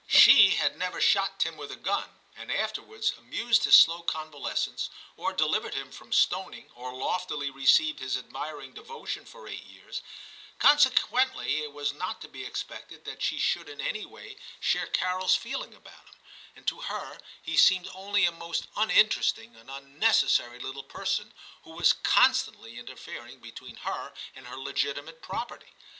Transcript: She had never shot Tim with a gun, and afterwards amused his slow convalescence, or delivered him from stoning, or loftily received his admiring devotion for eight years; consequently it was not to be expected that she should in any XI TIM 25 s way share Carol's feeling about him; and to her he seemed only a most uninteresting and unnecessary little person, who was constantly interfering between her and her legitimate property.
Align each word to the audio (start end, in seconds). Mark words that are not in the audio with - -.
She 0.09 0.55
had 0.55 0.77
never 0.79 0.99
shot 0.99 1.39
Tim 1.39 1.57
with 1.57 1.71
a 1.71 1.75
gun, 1.75 2.09
and 2.35 2.51
afterwards 2.51 3.13
amused 3.19 3.65
his 3.65 3.75
slow 3.75 4.01
convalescence, 4.01 4.89
or 5.15 5.31
delivered 5.31 5.75
him 5.75 5.91
from 5.91 6.11
stoning, 6.11 6.71
or 6.73 6.91
loftily 6.91 7.51
received 7.51 7.99
his 7.99 8.17
admiring 8.17 8.73
devotion 8.73 9.25
for 9.25 9.47
eight 9.47 9.63
years; 9.63 10.01
consequently 10.57 11.61
it 11.61 11.71
was 11.71 11.93
not 11.93 12.19
to 12.21 12.27
be 12.27 12.43
expected 12.45 13.05
that 13.05 13.21
she 13.21 13.37
should 13.37 13.69
in 13.69 13.79
any 13.79 13.99
XI 14.01 14.07
TIM 14.09 14.09
25 14.09 14.11
s 14.11 14.11
way 14.11 14.37
share 14.59 14.87
Carol's 14.87 15.35
feeling 15.35 15.75
about 15.75 16.07
him; 16.07 16.15
and 16.55 16.65
to 16.67 16.81
her 16.81 17.19
he 17.43 17.55
seemed 17.55 17.87
only 17.93 18.25
a 18.25 18.31
most 18.31 18.65
uninteresting 18.75 19.55
and 19.55 19.69
unnecessary 19.69 20.57
little 20.57 20.81
person, 20.83 21.31
who 21.63 21.73
was 21.73 21.93
constantly 21.93 22.79
interfering 22.79 23.39
between 23.39 23.75
her 23.75 24.13
and 24.35 24.47
her 24.47 24.57
legitimate 24.57 25.21
property. 25.21 25.75